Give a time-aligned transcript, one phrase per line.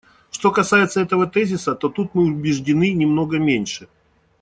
[0.31, 3.87] Что касается этого тезиса, то тут мы убеждены немного меньше.